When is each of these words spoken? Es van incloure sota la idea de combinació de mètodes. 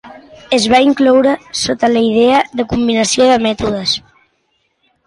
Es 0.55 0.63
van 0.73 0.85
incloure 0.85 1.35
sota 1.65 1.91
la 1.93 2.03
idea 2.09 2.41
de 2.61 2.67
combinació 2.73 3.31
de 3.35 3.39
mètodes. 3.49 3.97